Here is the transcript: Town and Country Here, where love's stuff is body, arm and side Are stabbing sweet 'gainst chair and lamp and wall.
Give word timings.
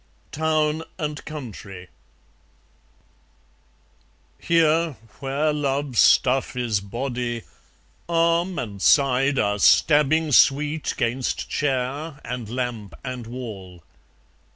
Town 0.31 0.81
and 0.97 1.23
Country 1.25 1.89
Here, 4.39 4.93
where 5.19 5.53
love's 5.53 5.99
stuff 5.99 6.55
is 6.55 6.79
body, 6.79 7.43
arm 8.09 8.57
and 8.57 8.81
side 8.81 9.37
Are 9.37 9.59
stabbing 9.59 10.31
sweet 10.31 10.95
'gainst 10.97 11.47
chair 11.51 12.19
and 12.25 12.49
lamp 12.49 12.95
and 13.03 13.27
wall. 13.27 13.83